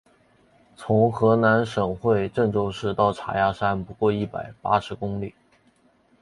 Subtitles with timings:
[0.75, 5.35] 从河南省会郑州市到嵖岈山不过一百八十公里。